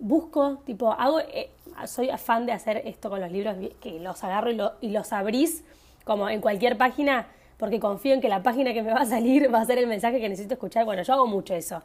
busco, 0.00 0.58
tipo, 0.64 0.92
hago, 0.92 1.20
eh, 1.20 1.50
soy 1.86 2.10
afán 2.10 2.46
de 2.46 2.52
hacer 2.52 2.82
esto 2.84 3.10
con 3.10 3.20
los 3.20 3.30
libros, 3.30 3.56
que 3.80 4.00
los 4.00 4.22
agarro 4.24 4.50
y, 4.50 4.60
y 4.80 4.90
los 4.90 5.12
abrís, 5.12 5.64
como 6.04 6.28
en 6.28 6.40
cualquier 6.40 6.76
página, 6.76 7.26
porque 7.60 7.78
confío 7.78 8.14
en 8.14 8.20
que 8.20 8.28
la 8.28 8.42
página 8.42 8.72
que 8.72 8.82
me 8.82 8.92
va 8.92 9.02
a 9.02 9.06
salir 9.06 9.54
va 9.54 9.60
a 9.60 9.66
ser 9.66 9.78
el 9.78 9.86
mensaje 9.86 10.18
que 10.18 10.28
necesito 10.28 10.54
escuchar. 10.54 10.84
Bueno, 10.84 11.02
yo 11.02 11.12
hago 11.12 11.26
mucho 11.26 11.54
eso. 11.54 11.82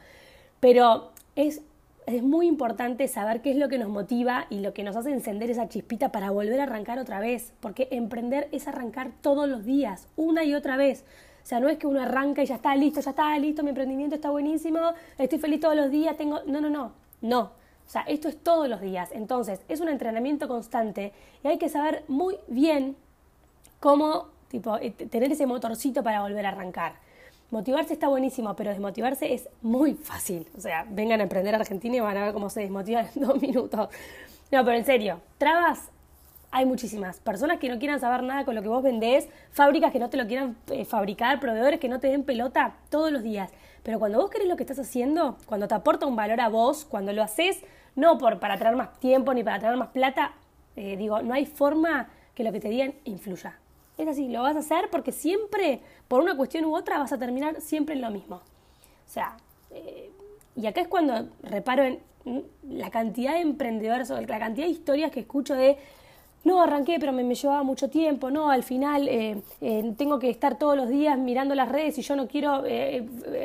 Pero 0.62 1.12
es 1.36 1.62
es 2.08 2.24
muy 2.24 2.48
importante 2.48 3.08
saber 3.08 3.42
qué 3.42 3.52
es 3.52 3.58
lo 3.58 3.70
que 3.70 3.78
nos 3.78 3.90
motiva 3.90 4.46
y 4.50 4.60
lo 4.60 4.74
que 4.74 4.84
nos 4.84 4.96
hace 4.96 5.12
encender 5.12 5.50
esa 5.50 5.68
chispita 5.68 6.12
para 6.12 6.32
volver 6.32 6.60
a 6.60 6.64
arrancar 6.64 7.00
otra 7.00 7.20
vez, 7.20 7.54
porque 7.60 7.88
emprender 7.92 8.48
es 8.52 8.68
arrancar 8.68 9.12
todos 9.22 9.48
los 9.48 9.66
días, 9.66 10.08
una 10.16 10.44
y 10.44 10.54
otra 10.54 10.78
vez. 10.78 11.04
O 11.44 11.48
sea, 11.48 11.60
no 11.60 11.70
es 11.70 11.78
que 11.78 11.88
uno 11.88 12.02
arranca 12.02 12.42
y 12.44 12.46
ya 12.46 12.56
está 12.56 12.76
listo, 12.76 13.02
ya 13.02 13.12
está 13.12 13.38
listo, 13.38 13.64
mi 13.64 13.70
emprendimiento 13.70 14.16
está 14.16 14.30
buenísimo, 14.30 14.80
estoy 15.18 15.40
feliz 15.40 15.60
todos 15.60 15.76
los 15.76 15.92
días, 15.92 16.18
tengo... 16.18 16.42
No, 16.48 16.60
no, 16.60 16.70
no, 16.70 16.94
no. 17.22 17.42
O 17.42 17.90
sea, 17.90 18.02
esto 18.02 18.28
es 18.28 18.38
todos 18.38 18.68
los 18.68 18.82
días. 18.82 19.10
Entonces, 19.12 19.62
es 19.68 19.80
un 19.80 19.90
entrenamiento 19.90 20.48
constante 20.48 21.14
y 21.44 21.48
hay 21.48 21.58
que 21.60 21.70
saber 21.70 22.04
muy 22.08 22.38
bien 22.48 22.96
cómo, 23.80 24.30
tipo, 24.48 24.78
eh, 24.78 24.92
tener 24.92 25.32
ese 25.32 25.46
motorcito 25.46 26.02
para 26.02 26.22
volver 26.22 26.48
a 26.48 26.50
arrancar. 26.50 26.96
Motivarse 27.56 27.94
está 27.94 28.10
buenísimo, 28.10 28.54
pero 28.54 28.70
desmotivarse 28.72 29.34
es 29.34 29.48
muy 29.62 29.94
fácil. 29.94 30.46
O 30.58 30.60
sea, 30.60 30.86
vengan 30.90 31.22
a 31.22 31.24
emprender 31.24 31.56
a 31.56 31.60
Argentina 31.60 31.96
y 31.96 32.00
van 32.02 32.18
a 32.18 32.26
ver 32.26 32.34
cómo 32.34 32.50
se 32.50 32.60
desmotivan 32.60 33.08
en 33.16 33.22
dos 33.22 33.42
minutos. 33.42 33.88
No, 34.52 34.66
pero 34.66 34.74
en 34.74 34.84
serio, 34.84 35.22
trabas 35.38 35.90
hay 36.52 36.66
muchísimas. 36.66 37.22
Personas 37.22 37.58
que 37.58 37.70
no 37.70 37.80
quieran 37.80 38.02
saber 38.02 38.24
nada 38.24 38.44
con 38.44 38.56
lo 38.56 38.62
que 38.62 38.68
vos 38.68 38.84
vendés, 38.84 39.30
fábricas 39.52 39.94
que 39.94 40.00
no 40.00 40.10
te 40.10 40.18
lo 40.18 40.28
quieran 40.28 40.58
eh, 40.68 40.84
fabricar, 40.84 41.40
proveedores 41.40 41.80
que 41.80 41.88
no 41.88 42.02
te 42.02 42.08
den 42.08 42.26
pelota 42.26 42.76
todos 42.90 43.10
los 43.10 43.24
días. 43.24 43.50
Pero 43.84 44.00
cuando 44.00 44.18
vos 44.18 44.30
querés 44.30 44.50
lo 44.50 44.58
que 44.58 44.64
estás 44.64 44.80
haciendo, 44.80 45.38
cuando 45.46 45.70
te 45.70 45.76
aporta 45.76 46.06
un 46.06 46.18
valor 46.18 46.42
a 46.42 46.50
vos, 46.50 46.84
cuando 46.84 47.14
lo 47.14 47.24
haces, 47.24 47.62
no 47.96 48.18
por, 48.18 48.42
para 48.42 48.58
traer 48.58 48.76
más 48.76 49.00
tiempo 49.00 49.34
ni 49.34 49.46
para 49.46 49.60
traer 49.60 49.78
más 49.78 49.92
plata, 49.92 50.34
eh, 50.76 50.98
digo, 50.98 51.22
no 51.22 51.34
hay 51.34 51.46
forma 51.46 52.10
que 52.34 52.44
lo 52.44 52.52
que 52.52 52.60
te 52.60 52.68
digan 52.68 52.96
influya. 53.06 53.58
Es 53.98 54.08
así, 54.08 54.28
lo 54.28 54.42
vas 54.42 54.56
a 54.56 54.60
hacer 54.60 54.90
porque 54.92 55.12
siempre, 55.12 55.80
por 56.08 56.22
una 56.22 56.36
cuestión 56.36 56.66
u 56.66 56.76
otra, 56.76 56.98
vas 56.98 57.14
a 57.14 57.18
terminar 57.18 57.62
siempre 57.62 57.96
en 57.96 58.02
lo 58.02 58.10
mismo. 58.10 58.36
O 58.36 59.10
sea, 59.10 59.38
eh, 59.72 60.10
y 60.56 60.68
acá 60.68 60.82
es 60.82 60.88
cuando 60.88 61.30
reparo 61.44 61.84
en 61.84 62.00
la 62.68 62.90
cantidad 62.90 63.34
de 63.34 63.42
emprendedores 63.42 64.12
o 64.12 64.20
la 64.20 64.40
cantidad 64.40 64.66
de 64.66 64.72
historias 64.72 65.12
que 65.12 65.22
escucho 65.22 65.54
de 65.54 65.78
no 66.44 66.62
arranqué, 66.62 66.98
pero 67.00 67.12
me, 67.12 67.24
llevaba 67.34 67.64
mucho 67.64 67.90
tiempo, 67.90 68.30
no, 68.30 68.52
al 68.52 68.64
final 68.64 69.08
eh, 69.08 69.42
eh, 69.62 69.94
tengo 69.98 70.20
que 70.20 70.30
estar 70.30 70.60
todos 70.60 70.76
los 70.78 70.90
días 70.90 71.18
mirando 71.18 71.56
las 71.56 71.70
redes 71.70 71.98
y 71.98 72.02
yo 72.04 72.16
no 72.16 72.28
quiero 72.28 72.64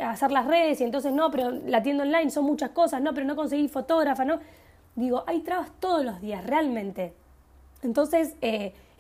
hacer 0.03 0.31
las 0.31 0.47
redes 0.47 0.81
y 0.81 0.85
entonces 0.85 1.13
no, 1.13 1.31
pero 1.31 1.51
la 1.51 1.83
tienda 1.83 2.05
online 2.05 2.31
son 2.31 2.45
muchas 2.45 2.71
cosas, 2.71 3.01
no, 3.01 3.15
pero 3.15 3.27
no 3.27 3.37
conseguí 3.37 3.69
fotógrafa, 3.69 4.25
no. 4.25 4.39
Digo, 4.97 5.25
hay 5.27 5.41
trabas 5.41 5.71
todos 5.79 6.05
los 6.05 6.21
días, 6.21 6.45
realmente. 6.45 7.15
Entonces, 7.83 8.35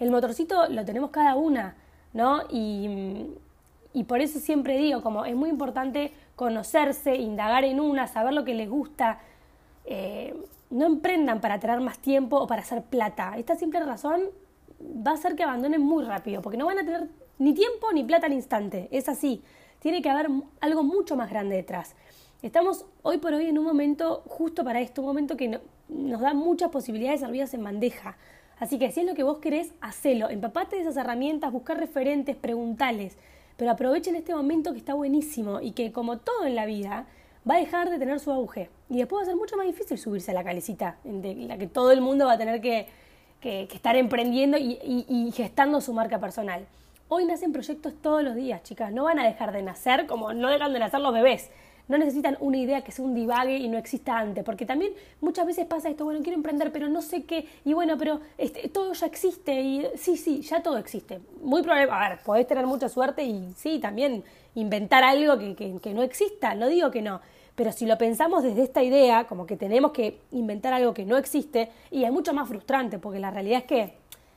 el 0.00 0.10
motorcito 0.10 0.66
lo 0.68 0.84
tenemos 0.84 1.10
cada 1.10 1.36
una, 1.36 1.76
¿no? 2.12 2.42
Y, 2.50 3.28
por 4.08 4.20
eso 4.20 4.40
siempre 4.40 4.76
digo, 4.76 5.02
como 5.02 5.24
es 5.24 5.36
muy 5.36 5.50
importante 5.50 6.12
conocerse, 6.34 7.16
indagar 7.16 7.64
en 7.64 7.78
una, 7.78 8.06
saber 8.06 8.32
lo 8.32 8.44
que 8.44 8.54
les 8.54 8.68
gusta. 8.68 9.20
Eh, 9.84 10.34
no 10.70 10.86
emprendan 10.86 11.40
para 11.40 11.58
tener 11.58 11.80
más 11.80 11.98
tiempo 11.98 12.38
o 12.38 12.46
para 12.46 12.62
hacer 12.62 12.82
plata. 12.82 13.34
Esta 13.36 13.56
simple 13.56 13.80
razón 13.80 14.22
va 14.80 15.12
a 15.12 15.14
hacer 15.14 15.36
que 15.36 15.42
abandonen 15.42 15.82
muy 15.82 16.04
rápido, 16.04 16.40
porque 16.42 16.56
no 16.56 16.66
van 16.66 16.78
a 16.78 16.84
tener 16.84 17.08
ni 17.38 17.52
tiempo 17.54 17.92
ni 17.92 18.04
plata 18.04 18.26
al 18.26 18.32
instante. 18.32 18.88
Es 18.90 19.08
así. 19.08 19.42
Tiene 19.80 20.02
que 20.02 20.10
haber 20.10 20.28
algo 20.60 20.82
mucho 20.82 21.16
más 21.16 21.30
grande 21.30 21.56
detrás. 21.56 21.94
Estamos 22.42 22.86
hoy 23.02 23.18
por 23.18 23.34
hoy 23.34 23.46
en 23.46 23.58
un 23.58 23.64
momento 23.64 24.22
justo 24.26 24.64
para 24.64 24.80
esto, 24.80 25.02
un 25.02 25.08
momento 25.08 25.36
que 25.36 25.60
nos 25.88 26.20
da 26.20 26.32
muchas 26.32 26.70
posibilidades 26.70 27.20
servidas 27.20 27.52
en 27.52 27.64
bandeja. 27.64 28.16
Así 28.60 28.78
que 28.78 28.92
si 28.92 29.00
es 29.00 29.06
lo 29.06 29.14
que 29.14 29.22
vos 29.22 29.38
querés, 29.38 29.72
hacelo. 29.80 30.28
Empapate 30.28 30.76
de 30.76 30.82
esas 30.82 30.98
herramientas, 30.98 31.50
buscar 31.50 31.78
referentes, 31.78 32.36
preguntales. 32.36 33.16
Pero 33.56 33.70
aprovechen 33.70 34.14
este 34.14 34.34
momento 34.34 34.72
que 34.72 34.78
está 34.78 34.92
buenísimo 34.94 35.60
y 35.60 35.72
que, 35.72 35.92
como 35.92 36.18
todo 36.18 36.44
en 36.44 36.54
la 36.54 36.66
vida, 36.66 37.06
va 37.48 37.54
a 37.54 37.58
dejar 37.58 37.88
de 37.88 37.98
tener 37.98 38.20
su 38.20 38.30
auge. 38.30 38.68
Y 38.90 38.98
después 38.98 39.20
va 39.20 39.22
a 39.22 39.26
ser 39.26 39.36
mucho 39.36 39.56
más 39.56 39.66
difícil 39.66 39.96
subirse 39.96 40.30
a 40.30 40.34
la 40.34 40.44
calecita, 40.44 40.98
en 41.04 41.48
la 41.48 41.56
que 41.56 41.66
todo 41.66 41.90
el 41.90 42.02
mundo 42.02 42.26
va 42.26 42.34
a 42.34 42.38
tener 42.38 42.60
que, 42.60 42.86
estar 43.42 43.96
emprendiendo 43.96 44.58
y, 44.58 44.78
y 44.82 45.32
gestando 45.32 45.80
su 45.80 45.94
marca 45.94 46.18
personal. 46.18 46.66
Hoy 47.08 47.24
nacen 47.24 47.52
proyectos 47.52 47.94
todos 48.02 48.22
los 48.22 48.34
días, 48.34 48.62
chicas. 48.62 48.92
No 48.92 49.04
van 49.04 49.18
a 49.18 49.24
dejar 49.24 49.52
de 49.52 49.62
nacer 49.62 50.06
como 50.06 50.34
no 50.34 50.48
dejan 50.48 50.74
de 50.74 50.78
nacer 50.78 51.00
los 51.00 51.14
bebés 51.14 51.50
no 51.90 51.98
necesitan 51.98 52.36
una 52.38 52.56
idea 52.56 52.82
que 52.82 52.92
sea 52.92 53.04
un 53.04 53.14
divague 53.14 53.56
y 53.56 53.68
no 53.68 53.76
exista 53.76 54.16
antes, 54.16 54.44
porque 54.44 54.64
también 54.64 54.92
muchas 55.20 55.44
veces 55.44 55.66
pasa 55.66 55.90
esto, 55.90 56.04
bueno, 56.04 56.20
quiero 56.22 56.36
emprender, 56.36 56.70
pero 56.70 56.88
no 56.88 57.02
sé 57.02 57.24
qué, 57.24 57.48
y 57.64 57.72
bueno, 57.72 57.98
pero 57.98 58.20
este, 58.38 58.68
todo 58.68 58.92
ya 58.92 59.06
existe, 59.06 59.60
y 59.60 59.86
sí, 59.96 60.16
sí, 60.16 60.40
ya 60.42 60.62
todo 60.62 60.78
existe. 60.78 61.20
Muy 61.42 61.62
probable, 61.62 61.90
a 61.90 62.08
ver, 62.10 62.20
podés 62.24 62.46
tener 62.46 62.64
mucha 62.64 62.88
suerte 62.88 63.24
y 63.24 63.52
sí, 63.56 63.80
también 63.80 64.22
inventar 64.54 65.02
algo 65.02 65.36
que, 65.36 65.78
que 65.82 65.92
no 65.92 66.04
exista, 66.04 66.54
no 66.54 66.68
digo 66.68 66.92
que 66.92 67.02
no, 67.02 67.20
pero 67.56 67.72
si 67.72 67.86
lo 67.86 67.98
pensamos 67.98 68.44
desde 68.44 68.62
esta 68.62 68.84
idea, 68.84 69.24
como 69.24 69.44
que 69.44 69.56
tenemos 69.56 69.90
que 69.90 70.20
inventar 70.30 70.72
algo 70.72 70.94
que 70.94 71.04
no 71.04 71.16
existe, 71.16 71.70
y 71.90 72.04
es 72.04 72.12
mucho 72.12 72.32
más 72.32 72.48
frustrante, 72.48 73.00
porque 73.00 73.18
la 73.18 73.32
realidad 73.32 73.58
es 73.58 73.64
que, 73.64 73.94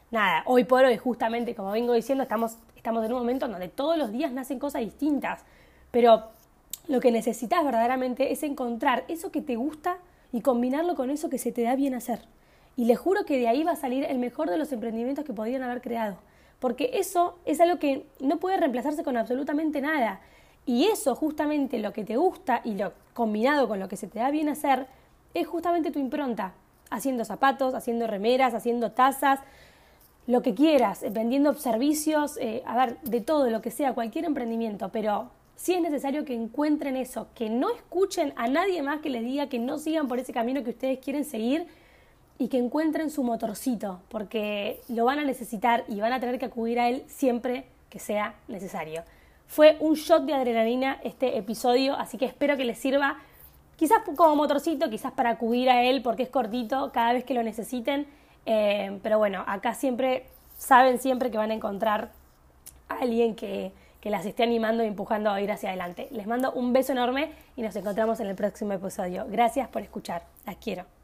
nada, 0.10 0.42
hoy 0.48 0.64
por 0.64 0.84
hoy, 0.86 0.98
justamente, 0.98 1.54
como 1.54 1.72
vengo 1.72 1.94
diciendo, 1.94 2.24
estamos, 2.24 2.58
estamos 2.76 3.06
en 3.06 3.14
un 3.14 3.20
momento 3.20 3.48
donde 3.48 3.68
todos 3.68 3.96
los 3.96 4.12
días 4.12 4.32
nacen 4.32 4.58
cosas 4.58 4.82
distintas, 4.82 5.44
pero 5.92 6.32
lo 6.88 7.00
que 7.00 7.12
necesitas 7.12 7.64
verdaderamente 7.64 8.32
es 8.32 8.44
encontrar 8.44 9.06
eso 9.08 9.32
que 9.32 9.42
te 9.42 9.56
gusta 9.56 9.98
y 10.32 10.42
combinarlo 10.42 10.96
con 10.96 11.10
eso 11.10 11.30
que 11.30 11.38
se 11.38 11.52
te 11.52 11.62
da 11.62 11.76
bien 11.76 11.94
hacer. 11.94 12.22
Y 12.76 12.86
les 12.86 13.00
juro 13.00 13.26
que 13.26 13.38
de 13.38 13.48
ahí 13.48 13.64
va 13.64 13.72
a 13.72 13.76
salir 13.76 14.04
el 14.04 14.18
mejor 14.18 14.50
de 14.50 14.58
los 14.58 14.72
emprendimientos 14.72 15.24
que 15.24 15.34
podrían 15.34 15.64
haber 15.64 15.82
creado. 15.82 16.18
Porque 16.60 16.92
eso 16.94 17.38
es 17.46 17.62
algo 17.62 17.78
que 17.78 18.06
no 18.20 18.38
puede 18.38 18.58
reemplazarse 18.58 19.04
con 19.04 19.16
absolutamente 19.16 19.80
nada. 19.82 20.22
Y 20.66 20.86
eso, 20.86 21.16
justamente 21.16 21.78
lo 21.78 21.94
que 21.94 22.04
te 22.04 22.18
gusta 22.18 22.62
y 22.64 22.76
lo 22.76 22.94
combinado 23.14 23.68
con 23.68 23.80
lo 23.80 23.88
que 23.88 23.98
se 23.98 24.08
te 24.08 24.20
da 24.20 24.32
bien 24.32 24.50
hacer, 24.50 24.88
es 25.34 25.46
justamente 25.46 25.92
tu 25.92 26.00
impronta. 26.00 26.54
Haciendo 26.90 27.26
zapatos, 27.26 27.76
haciendo 27.76 28.08
remeras, 28.08 28.54
haciendo 28.54 28.92
tazas, 28.92 29.40
lo 30.26 30.42
que 30.42 30.54
quieras, 30.54 31.04
vendiendo 31.12 31.54
servicios, 31.54 32.38
eh, 32.38 32.64
a 32.66 32.76
ver, 32.78 33.00
de 33.02 33.20
todo, 33.22 33.50
lo 33.50 33.62
que 33.62 33.72
sea, 33.72 33.94
cualquier 33.94 34.26
emprendimiento, 34.26 34.90
pero 34.90 35.30
si 35.56 35.74
es 35.74 35.82
necesario 35.82 36.26
que 36.26 36.34
encuentren 36.34 36.98
eso, 36.98 37.28
que 37.36 37.50
no 37.50 37.70
escuchen 37.72 38.34
a 38.36 38.48
nadie 38.48 38.82
más 38.82 39.00
que 39.02 39.10
les 39.10 39.24
diga 39.24 39.48
que 39.48 39.60
no 39.60 39.78
sigan 39.78 40.08
por 40.08 40.20
ese 40.20 40.34
camino 40.34 40.64
que 40.64 40.72
ustedes 40.72 41.00
quieren 41.00 41.26
seguir 41.26 41.68
y 42.38 42.48
que 42.48 42.58
encuentren 42.58 43.10
su 43.10 43.24
motorcito, 43.24 44.02
porque 44.10 44.82
lo 44.90 45.06
van 45.06 45.20
a 45.20 45.24
necesitar 45.24 45.84
y 45.88 46.02
van 46.02 46.14
a 46.14 46.20
tener 46.20 46.40
que 46.40 46.46
acudir 46.46 46.80
a 46.80 46.90
él 46.90 47.04
siempre 47.08 47.66
que 47.90 48.00
sea 48.00 48.36
necesario. 48.48 49.04
Fue 49.48 49.78
un 49.80 49.94
shot 49.94 50.26
de 50.26 50.34
adrenalina 50.34 51.00
este 51.04 51.38
episodio, 51.38 51.96
así 51.96 52.18
que 52.18 52.26
espero 52.26 52.58
que 52.58 52.66
les 52.66 52.80
sirva 52.80 53.20
quizás 53.76 54.00
como 54.16 54.36
motorcito, 54.36 54.90
quizás 54.90 55.12
para 55.12 55.32
acudir 55.32 55.70
a 55.70 55.84
él 55.84 56.02
porque 56.02 56.24
es 56.24 56.30
cortito 56.30 56.92
cada 56.92 57.14
vez 57.14 57.24
que 57.24 57.34
lo 57.34 57.44
necesiten, 57.44 58.08
eh, 58.46 59.00
pero 59.04 59.20
bueno, 59.20 59.44
acá 59.48 59.76
siempre 59.76 60.26
saben 60.58 61.00
siempre 61.00 61.30
que 61.30 61.38
van 61.38 61.52
a 61.52 61.54
encontrar 61.54 62.12
a 62.90 62.96
alguien 62.96 63.36
que, 63.36 63.72
que 64.04 64.10
las 64.10 64.26
esté 64.26 64.44
animando 64.44 64.84
y 64.84 64.88
empujando 64.88 65.30
a 65.30 65.40
ir 65.40 65.50
hacia 65.50 65.70
adelante. 65.70 66.10
Les 66.12 66.28
mando 66.28 66.52
un 66.52 66.74
beso 66.74 66.92
enorme 66.92 67.32
y 67.56 67.62
nos 67.62 67.74
encontramos 67.78 68.20
en 68.20 68.28
el 68.28 68.36
próximo 68.36 68.74
episodio. 68.74 69.26
Gracias 69.30 69.70
por 69.70 69.82
escuchar. 69.82 70.24
Las 70.46 70.58
quiero. 70.58 71.03